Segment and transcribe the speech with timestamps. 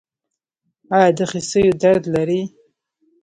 [0.97, 2.41] ایا د خصیو درد لرئ؟